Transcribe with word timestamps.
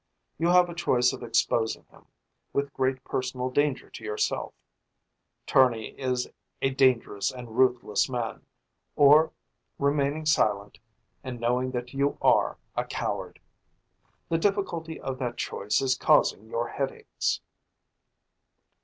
You 0.39 0.47
have 0.47 0.67
a 0.67 0.73
choice 0.73 1.13
of 1.13 1.21
exposing 1.21 1.83
him, 1.91 2.07
with 2.53 2.73
great 2.73 3.03
personal 3.03 3.51
danger 3.51 3.87
to 3.91 4.03
yourself 4.03 4.55
Tournay 5.45 5.89
is 5.95 6.27
a 6.59 6.71
dangerous 6.71 7.31
and 7.31 7.55
ruthless 7.55 8.09
man 8.09 8.43
or 8.95 9.31
remaining 9.77 10.25
silent 10.25 10.79
and 11.23 11.39
knowing 11.39 11.69
that 11.73 11.93
you 11.93 12.17
are 12.19 12.57
a 12.75 12.83
coward. 12.85 13.39
The 14.27 14.39
difficulty 14.39 14.99
of 14.99 15.19
that 15.19 15.37
choice 15.37 15.81
is 15.81 15.93
causing 15.95 16.47
your 16.47 16.69
headaches." 16.69 17.39